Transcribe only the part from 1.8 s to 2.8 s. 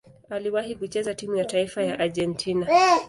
ya Argentina.